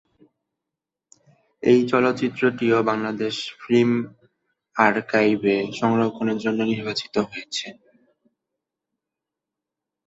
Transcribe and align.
এই 1.63 1.79
চলচ্চিত্রটিও 1.91 2.77
বাংলাদেশ 2.89 3.35
ফিল্ম 3.59 3.91
আর্কাইভে 4.75 5.57
সংরক্ষণের 5.79 6.37
জন্য 6.37 6.59
নির্বাচিত 6.71 7.15
হয়েছে। 7.27 7.67